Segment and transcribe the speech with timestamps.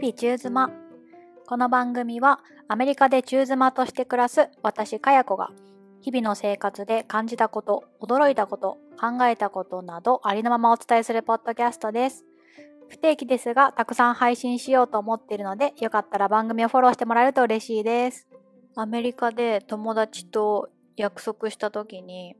[0.00, 0.70] 々中妻。
[1.46, 5.50] この番組はアメリカで中妻として暮らす私かや子が
[6.00, 12.24] 日々の生活で感じたこと、驚いたこと、考えたことなどありのままお伝えするポッドキャストです。
[12.88, 18.26] 不定期ですがたくさん配信しようと思っているのでよかったら番組をフォローしてもらえると嬉しいです。
[18.76, 22.36] アメリカで友達と約束した時に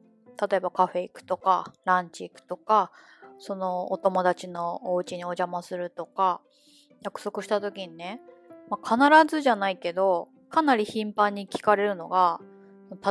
[0.51, 2.91] 例えばカフェ行くとかランチ行くとか
[3.39, 6.41] そのお友達のお家にお邪魔するとか
[7.03, 8.21] 約束した時にね、
[8.69, 12.41] まあ、必ずじゃないけどかなり頻繁に聞かれるのが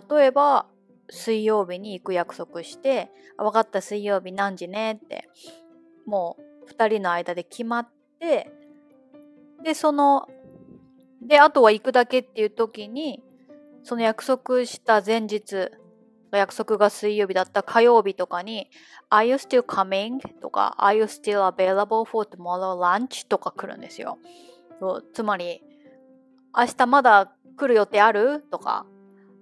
[0.10, 0.68] 例えば
[1.10, 5.28] 水曜日に行く約束して「分かった水曜日何時ね」って
[6.06, 7.90] もう2人の間で決まっ
[8.20, 8.52] て
[9.64, 10.28] でその
[11.22, 13.24] であとは行くだけっていう時に
[13.84, 15.72] その約束した前日
[16.38, 18.70] 約束が水曜日だった火曜日とかに
[19.10, 20.20] Are you still coming?
[20.42, 23.28] とか Are you still available for tomorrow lunch?
[23.28, 24.20] とか来るんですよ。
[25.14, 25.62] つまり
[26.56, 28.42] 明日まだ来る予定ある？
[28.52, 28.86] とか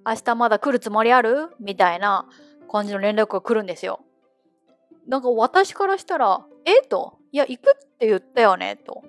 [0.06, 1.50] 明日まだ来るつもりある？
[1.60, 2.28] みたいな
[2.72, 4.02] 感じの連絡が来るんですよ。
[5.08, 6.86] なんか私からしたら、え？
[6.86, 8.76] と、いや、行くって言ったよね？
[8.76, 9.04] と。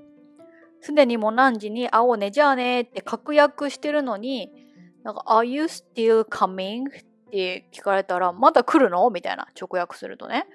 [0.81, 1.89] すでにもう何時に？
[1.89, 4.53] 会おうね、じゃあねって確約してるのに、
[5.03, 6.85] なんか、Are you still coming?
[7.29, 9.09] って聞かれたら、まだ来るの？
[9.11, 10.47] みたいな直訳するとね。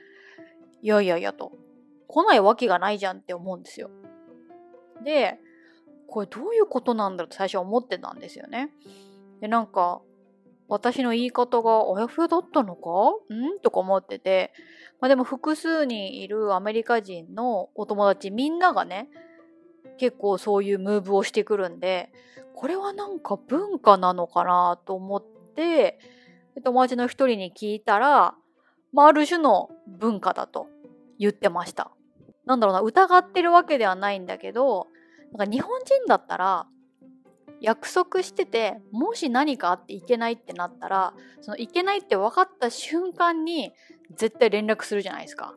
[0.81, 1.53] いやいやいやと。
[2.07, 3.89] 来ないわけがないじゃんって思うんですよ。
[5.03, 5.39] で、
[6.07, 8.69] これどういうことなんだろうって最初思ってたんですよね。
[9.41, 10.01] で、なんか、
[10.67, 12.89] 私の言い方があやふやだったのか？
[13.33, 13.59] ん？
[13.61, 14.53] とか思ってて、
[15.01, 19.09] まあ、でも複数にいるアメリカ人のお友達みんながね、
[19.97, 22.11] 結構そういうムーブをしてくるんで、
[22.55, 25.23] これはなんか文化なのかなと思っ
[25.55, 25.99] て、
[26.61, 28.35] 友達の一人に聞いたら、
[28.91, 30.67] まあ、ある種の文化だと
[31.17, 31.91] 言ってました。
[32.45, 34.87] なんだろうな、疑ってるわけではないんだけど、
[35.33, 36.67] なんか日本人だったら、
[37.61, 43.71] 約束してて、もし何かあっていけないってなったら、そのいけないって分かった瞬間に
[44.15, 45.55] 絶対連絡するじゃないですか。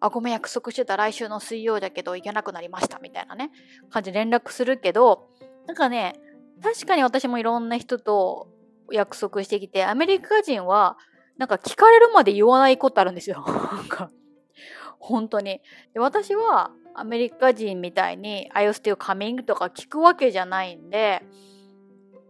[0.00, 3.50] あ、ごめん約束してた来週の水曜だけど行けなくなりましたみたいなね、
[3.90, 5.28] 感じで連絡するけど、
[5.66, 6.14] なんかね、
[6.62, 8.48] 確かに私もいろんな人と
[8.92, 10.96] 約束してきて、アメリカ人は、
[11.38, 13.44] なんか聞かれるまで言わないことあるんですよ。
[14.98, 15.60] 本当に。
[15.92, 19.44] で私はアメリカ人みたいに Are you still coming?
[19.44, 21.22] とか聞くわけじゃないんで、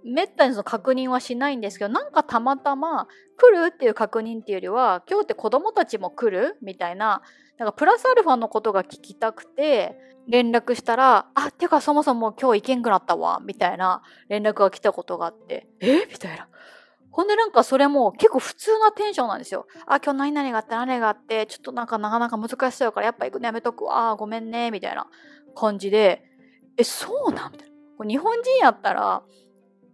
[0.07, 6.57] めったにその確認はしないんですけど、なんかたまたま来るっていう確認っていうよりは、今日って子供たちも来る？
[6.63, 7.23] みたいな、
[7.59, 16.07] なんかプラスアルファのことが聞きたくて、連絡したら、あ、てかそもそも今日行けんくなったわ、みたいな連絡が来たことがあって、え？
[16.07, 16.49] みたいな。
[17.11, 19.67] ほんでなんかそれも結構普通なテンションなんですよ。
[19.87, 25.07] あ、今日何々があって何があって、ちょっとなんかなかなか難しそうやからやっぱ行くのやめとくわ、ごめんね、みたいな
[25.57, 26.23] 感じで、
[26.77, 27.53] え、そうなん？
[27.53, 28.07] みたいな。
[28.07, 29.23] 日本人やったら、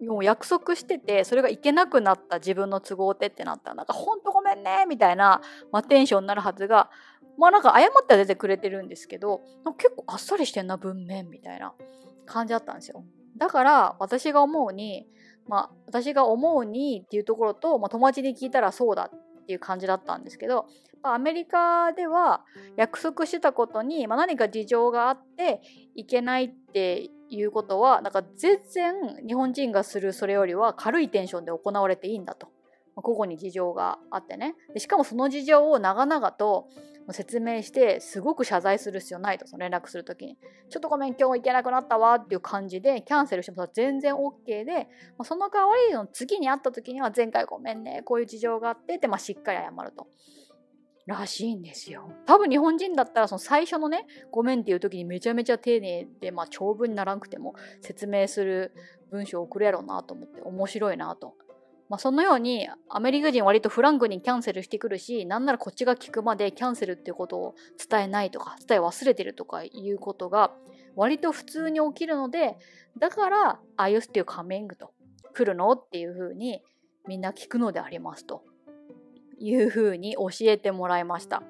[0.07, 5.41] もう約束してて、それがいけなくなった自分の都合でってなったら、なんかほんとごめんね、みたいな、
[5.71, 6.91] まあ、テンションになるはずが、
[7.39, 9.41] まあなんか謝っては出てくれてるんですけど、
[9.79, 11.75] 結構あっさりしてんな、文面みたいな
[12.27, 13.05] 感じだったんですよ。
[13.37, 15.07] だから私が思うに、
[15.49, 20.67] まあ私が思うにっていうところと、まあ、友達に聞いたらそうだっていう感じだったんですけど、
[21.03, 22.45] アメリカでは
[22.77, 25.61] 約束してたことに、まあ、何か事情があって
[25.97, 28.95] いけないっていうことはなんか全然
[29.27, 32.49] 日本人がするそれよりは軽いテンションで行われていいんだと。
[32.95, 36.69] 個々に事情があってねでしかもその事情を長々と
[37.11, 40.37] 説明してすごく謝罪する必要ないとその連絡する時に
[40.71, 44.89] ちょっとごめん今日行けなくなったわっていう感じでキャンセルしても全然 OK で、
[45.19, 50.07] まあ、その代わりの次に会った時には前回ごめんねこういう事情があってって、まあ、しっかり謝ると。
[51.07, 52.13] らしいんですよ。
[52.27, 58.73] 多分日本人だったらその最初のね、ごめんっていう時にめちゃめちゃ丁寧で、まあ長文にならなくても説明する
[59.11, 61.35] 文章を送るやろうなと思って面白いなと
[61.93, 70.53] まあ、そのようにアメリカ人割とフランクにキャンセルしてくるしなんならこっちが聞くまでキャンセルっていうことを伝えないとか伝え忘れてるとかいうことが
[70.97, 72.57] 割と普通に起きるので
[72.99, 74.95] だから「あゆす」っていう仮面と
[75.35, 76.63] 来るのっていうふうに
[77.07, 78.43] みんな聞くのでありますと
[79.39, 81.43] いうふうに教えてもらいました。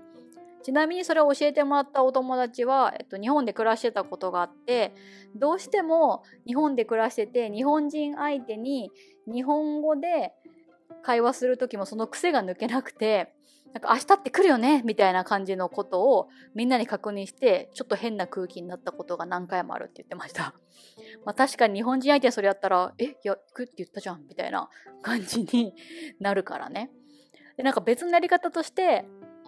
[0.63, 4.95] ちなみにそれを教えてもらったお友達は、えっと、日本で暮らしてたことがあって
[5.35, 8.93] どうしても日本で暮らしてて日本人相手に
[9.27, 10.33] 日本語で
[11.03, 13.35] 会話する時もその癖が抜けなくて
[13.73, 14.83] なんか明日って来るよね？
[14.85, 20.55] みたいな感じのことをみんなに確認してちょっと変な空気になったことが何回もあるって言ってました。
[21.25, 23.05] まあ確かに日本人相手にそれやったらえ？
[23.05, 24.69] いや行くって言ったじゃんみたいな
[25.01, 25.75] 感じに
[26.21, 26.91] なるからね。
[27.57, 29.05] でなんか別のやり方として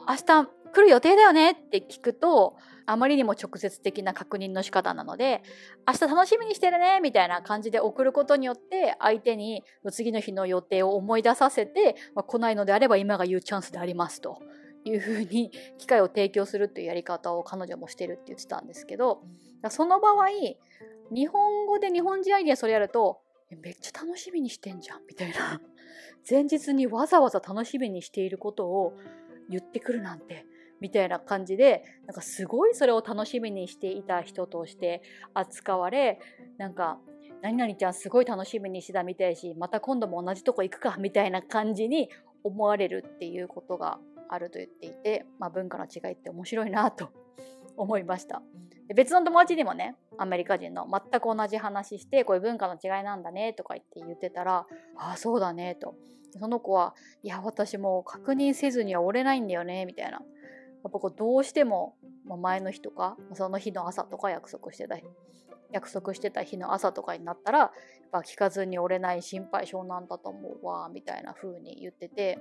[0.08, 2.56] 明日来る予定だよねって聞くと、
[2.86, 5.42] あまりにも直接的な確認の仕方なので、
[5.86, 9.62] 明日楽しみにしてるねみたいな感じで送ることによって、相手に
[9.92, 14.42] 次の日の予定を思い出させて、まあ、来ないのであれば今が言うチャンスでありますと
[14.84, 19.22] いうふうに機会を提供するというやり方を彼女もしてるって言ってたんですけど、
[19.70, 20.26] その場合、
[21.10, 23.20] 日本語で日本人アイデアそれやると、
[23.62, 25.60] めっちゃ楽しみにしてんじゃんみたいな。
[26.28, 28.94] 前日にわざわざ楽しみにしていることを
[29.48, 30.46] 言ってくるなんて
[30.80, 35.02] みたいな感じでなんかすごいそれを楽しみにしていた人として
[35.32, 36.18] 扱われ
[36.58, 36.98] なんか
[37.42, 42.08] 何々ちゃんすごい楽しみにしてたみたいしまた今度も同じとこ行くかみたいな感じに
[42.42, 43.98] 思われるっていうことが
[44.28, 47.10] あると言っていて、まあ、文化の違いって面白いなと
[47.76, 48.42] 思いました。
[48.94, 54.66] 別の友達にもねアメリカ人の全く同じ話してこういう文化の違いなんだねとか言って言ってたら
[54.96, 55.94] ああそうだねと。
[56.38, 60.12] その子はいや私もう確認せずには折れないんだよねみたいな。
[60.12, 60.18] や
[60.88, 64.96] っぱこうどうしても、前の日とかその日の朝とか約束してた
[65.70, 67.70] 約束してた日の朝とかになったらやっ
[68.12, 72.38] ぱ聞かずに折れない心配性なんだと思うわみたいな風に言ってて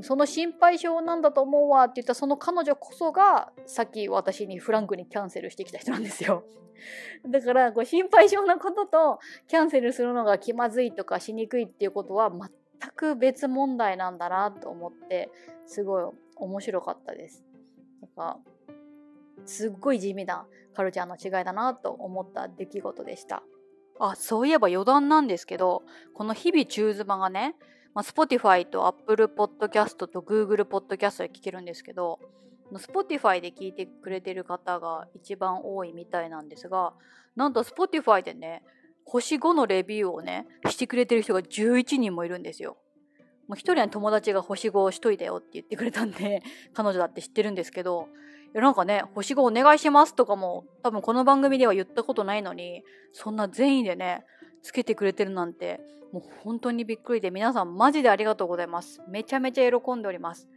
[0.00, 6.44] その心配性なんだと思うわって言ったその彼女こそがさっき私にフランクにキャンセルしてきた人なんですよ。
[7.28, 15.30] だからこう心配性なこととキャンセルするのが気まずいとかしにくいっていうことは全く別問題なんだなと思って
[15.66, 16.04] すごい
[16.36, 17.44] 面白かったです。
[18.00, 18.40] なんか
[19.44, 23.42] すっごい地味なカルチャーの違いだなと思った出来事でした。
[23.98, 25.82] あ、そういえば余談なんですけど、
[26.14, 27.54] この日々チューズマがね、
[27.94, 32.18] まあ、Spotify と Apple Podcast と Google Podcast で聞けるんですけど、
[32.72, 36.94] Spotify で聞いてくれてる方が一番多いみたいなんですが、
[37.36, 38.62] なんと Spotify でね、
[39.04, 42.76] 星5のレビューをね、してくれてる人が11人もいるんですよ。
[43.48, 46.42] もう一人は友達が星5をしといたよって言ってくれたんで、
[46.72, 48.08] 彼女だって知ってるんですけど、
[48.54, 54.24] いやなんかね、星5お願いしますとかも多分この番組では言ったことないのに、そんな善意でね、
[54.62, 55.80] つけてくれてるなんて、
[56.12, 59.00] もう本当にびっくりで皆さんマジでありがとうございます。
[59.08, 60.48] めちゃめちゃ喜んでおります。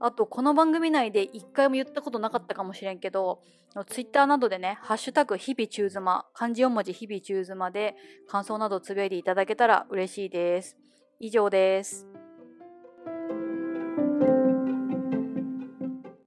[0.00, 3.42] あと、この番組内で一回も言ったことなかったかもしれんけど、
[3.86, 7.96] ツイッターなどでね、ハッシュタグ日々中妻、漢字4文字日々中妻で
[8.28, 10.76] 感想などつぶやいていただけたら嬉しいです。
[11.18, 12.27] 以上です。